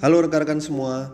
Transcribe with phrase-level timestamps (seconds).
[0.00, 1.12] Halo rekan-rekan semua.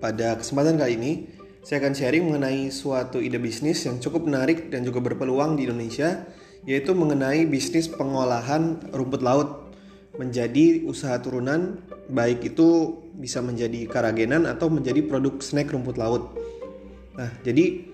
[0.00, 1.12] Pada kesempatan kali ini,
[1.60, 6.24] saya akan sharing mengenai suatu ide bisnis yang cukup menarik dan juga berpeluang di Indonesia,
[6.64, 9.68] yaitu mengenai bisnis pengolahan rumput laut
[10.16, 16.32] menjadi usaha turunan, baik itu bisa menjadi karagenan atau menjadi produk snack rumput laut.
[17.20, 17.84] Nah, jadi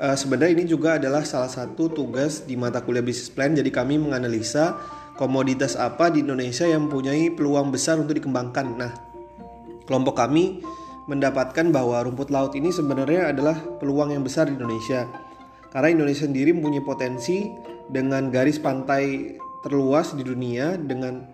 [0.00, 3.52] uh, sebenarnya ini juga adalah salah satu tugas di mata kuliah bisnis plan.
[3.52, 4.80] Jadi kami menganalisa
[5.20, 8.66] komoditas apa di Indonesia yang mempunyai peluang besar untuk dikembangkan.
[8.80, 9.07] Nah,
[9.88, 10.60] Kelompok kami
[11.08, 15.08] mendapatkan bahwa rumput laut ini sebenarnya adalah peluang yang besar di Indonesia.
[15.72, 17.48] Karena Indonesia sendiri mempunyai potensi
[17.88, 21.24] dengan garis pantai terluas di dunia dengan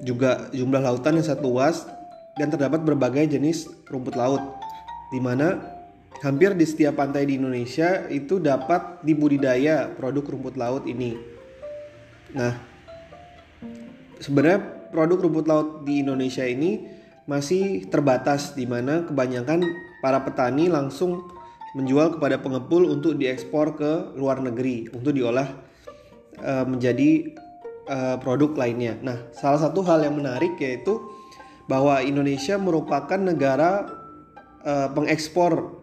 [0.00, 1.84] juga jumlah lautan yang sangat luas
[2.40, 4.40] dan terdapat berbagai jenis rumput laut
[5.12, 5.60] di mana
[6.24, 11.16] hampir di setiap pantai di Indonesia itu dapat dibudidaya produk rumput laut ini.
[12.32, 12.56] Nah,
[14.20, 19.64] sebenarnya produk rumput laut di Indonesia ini masih terbatas di mana kebanyakan
[20.00, 21.28] para petani langsung
[21.76, 25.46] menjual kepada pengepul untuk diekspor ke luar negeri untuk diolah
[26.42, 27.36] uh, menjadi
[27.86, 28.98] uh, produk lainnya.
[28.98, 30.98] Nah, salah satu hal yang menarik yaitu
[31.70, 33.86] bahwa Indonesia merupakan negara
[34.66, 35.78] uh, pengekspor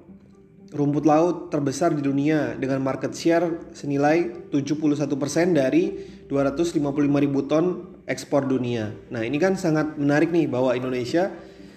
[0.76, 5.08] rumput laut terbesar di dunia dengan market share senilai 71%
[5.56, 5.96] dari
[6.28, 6.84] 255
[7.24, 8.96] ribu ton ekspor dunia.
[9.12, 11.30] Nah ini kan sangat menarik nih bahwa Indonesia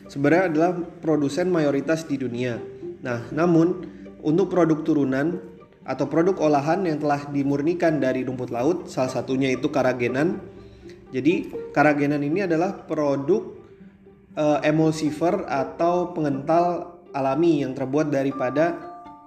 [0.06, 2.56] sebenarnya adalah produsen mayoritas di dunia.
[3.02, 3.84] Nah namun
[4.22, 5.42] untuk produk turunan
[5.82, 10.38] atau produk olahan yang telah dimurnikan dari rumput laut, salah satunya itu karagenan.
[11.10, 13.58] Jadi karagenan ini adalah produk
[14.38, 18.78] uh, emulsifer atau pengental alami yang terbuat daripada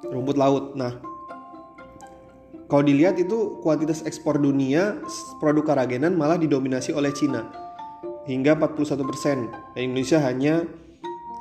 [0.08, 0.80] rumput laut.
[0.80, 1.13] Nah,
[2.74, 4.98] kalau dilihat itu kuantitas ekspor dunia
[5.38, 7.46] produk karagenan malah didominasi oleh Cina
[8.26, 10.66] hingga 41% dan Indonesia hanya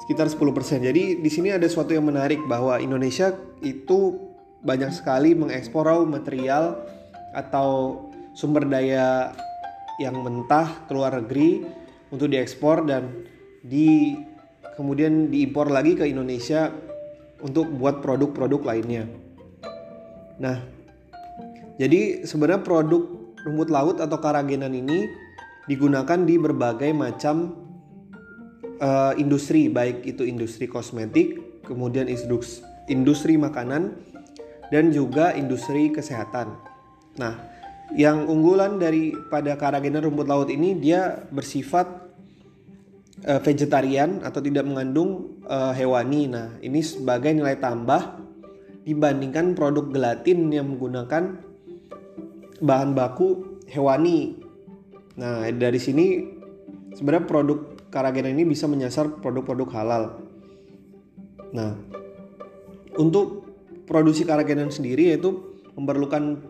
[0.04, 0.84] sekitar 10%.
[0.84, 3.32] Jadi di sini ada sesuatu yang menarik bahwa Indonesia
[3.64, 4.20] itu
[4.60, 6.76] banyak sekali mengekspor raw material
[7.32, 7.96] atau
[8.36, 9.32] sumber daya
[10.04, 11.64] yang mentah ke luar negeri
[12.12, 13.24] untuk diekspor dan
[13.64, 14.20] di
[14.76, 16.68] kemudian diimpor lagi ke Indonesia
[17.40, 19.08] untuk buat produk-produk lainnya.
[20.36, 20.81] Nah,
[21.80, 23.02] jadi sebenarnya produk
[23.42, 25.08] rumput laut atau karagenan ini
[25.66, 27.54] digunakan di berbagai macam
[28.82, 32.10] uh, industri, baik itu industri kosmetik, kemudian
[32.90, 33.94] industri, makanan,
[34.74, 36.58] dan juga industri kesehatan.
[37.18, 37.38] Nah,
[37.94, 41.86] yang unggulan daripada karagenan rumput laut ini dia bersifat
[43.28, 46.26] uh, vegetarian atau tidak mengandung uh, hewani.
[46.26, 48.18] Nah, ini sebagai nilai tambah
[48.82, 51.51] dibandingkan produk gelatin yang menggunakan
[52.62, 54.38] bahan baku hewani.
[55.18, 56.22] Nah, dari sini
[56.94, 57.58] sebenarnya produk
[57.90, 60.04] karagenan ini bisa menyasar produk-produk halal.
[61.52, 61.76] Nah,
[62.96, 63.44] untuk
[63.84, 66.40] produksi karagenan sendiri yaitu memerlukan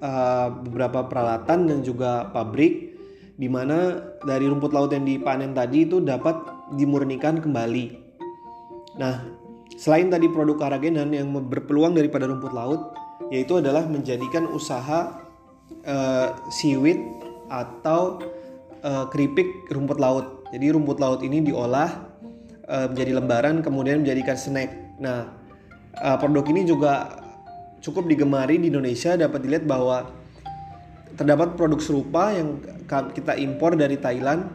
[0.00, 2.96] uh, beberapa peralatan dan juga pabrik
[3.36, 6.40] di mana dari rumput laut yang dipanen tadi itu dapat
[6.72, 8.06] dimurnikan kembali.
[8.96, 9.28] Nah,
[9.76, 12.96] selain tadi produk karagenan yang berpeluang daripada rumput laut,
[13.28, 15.25] yaitu adalah menjadikan usaha
[15.86, 17.00] uh, seaweed
[17.48, 18.20] atau
[18.82, 20.46] uh, keripik rumput laut.
[20.50, 21.90] Jadi rumput laut ini diolah
[22.66, 24.70] uh, menjadi lembaran kemudian menjadikan snack.
[24.98, 25.30] Nah,
[25.98, 27.22] uh, produk ini juga
[27.80, 29.14] cukup digemari di Indonesia.
[29.14, 30.10] Dapat dilihat bahwa
[31.16, 34.46] terdapat produk serupa yang kita impor dari Thailand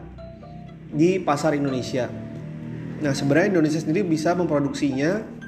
[0.92, 2.06] di pasar Indonesia.
[3.02, 5.42] Nah, sebenarnya Indonesia sendiri bisa memproduksinya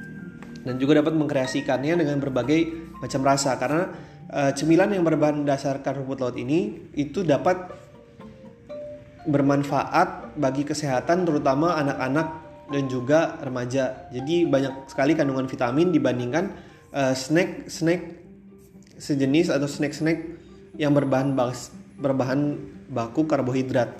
[0.64, 3.92] dan juga dapat mengkreasikannya dengan berbagai macam rasa karena
[4.34, 7.70] uh, cemilan yang berbahan dasarkan rumput laut ini itu dapat
[9.24, 12.28] bermanfaat bagi kesehatan terutama anak-anak
[12.68, 14.10] dan juga remaja.
[14.12, 16.52] Jadi banyak sekali kandungan vitamin dibandingkan
[16.92, 18.24] uh, snack snack
[18.98, 20.18] sejenis atau snack-snack
[20.78, 22.58] yang berbahan bas, berbahan
[22.90, 23.90] baku karbohidrat.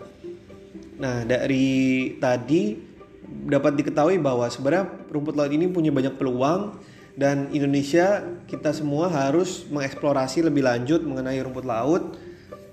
[0.98, 2.78] Nah, dari tadi
[3.24, 6.78] dapat diketahui bahwa sebenarnya rumput laut ini punya banyak peluang
[7.14, 12.18] dan Indonesia kita semua harus mengeksplorasi lebih lanjut mengenai rumput laut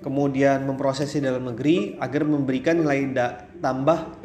[0.02, 3.14] kemudian memprosesnya dalam negeri agar memberikan nilai
[3.62, 4.18] tambah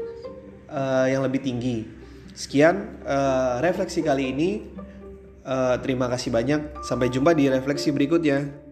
[0.72, 1.84] uh, yang lebih tinggi.
[2.32, 4.50] Sekian uh, refleksi kali ini.
[5.46, 6.82] Uh, terima kasih banyak.
[6.82, 8.65] Sampai jumpa di refleksi berikutnya.